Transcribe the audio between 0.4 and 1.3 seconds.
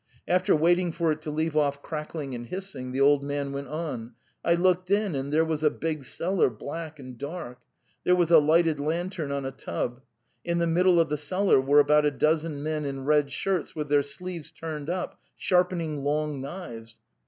waiting for it to